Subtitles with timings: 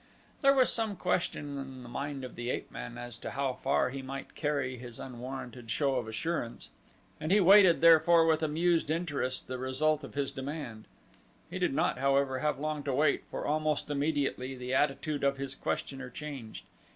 [0.41, 3.91] There was some question in the mind of the ape man as to how far
[3.91, 6.71] he might carry his unwarranted show of assurance,
[7.19, 10.85] and he waited therefore with amused interest the result of his demand.
[11.51, 15.53] He did not, however, have long to wait for almost immediately the attitude of his
[15.53, 16.65] questioner changed.